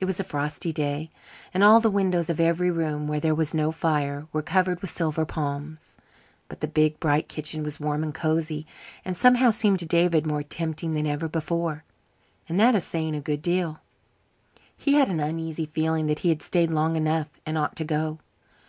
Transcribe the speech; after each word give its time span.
It 0.00 0.06
was 0.06 0.18
a 0.18 0.24
frosty 0.24 0.72
day, 0.72 1.12
and 1.54 1.62
all 1.62 1.78
the 1.78 1.88
windows 1.88 2.28
of 2.28 2.40
every 2.40 2.68
room 2.68 3.06
where 3.06 3.20
there 3.20 3.32
was 3.32 3.54
no 3.54 3.70
fire 3.70 4.26
were 4.32 4.42
covered 4.42 4.80
with 4.80 4.90
silver 4.90 5.24
palms. 5.24 5.96
But 6.48 6.58
the 6.58 6.66
big, 6.66 6.98
bright 6.98 7.28
kitchen 7.28 7.62
was 7.62 7.78
warm 7.78 8.02
and 8.02 8.12
cosy, 8.12 8.66
and 9.04 9.16
somehow 9.16 9.50
seemed 9.50 9.78
to 9.78 9.86
David 9.86 10.26
more 10.26 10.42
tempting 10.42 10.94
than 10.94 11.06
ever 11.06 11.28
before, 11.28 11.84
and 12.48 12.58
that 12.58 12.74
is 12.74 12.82
saying 12.82 13.14
a 13.14 13.20
good 13.20 13.40
deal. 13.40 13.78
He 14.76 14.94
had 14.94 15.06
an 15.08 15.20
uneasy 15.20 15.66
feeling 15.66 16.08
that 16.08 16.18
he 16.26 16.30
had 16.30 16.42
stayed 16.42 16.72
long 16.72 16.96
enough 16.96 17.30
and 17.46 17.56
ought 17.56 17.76
to 17.76 17.84
go. 17.84 18.18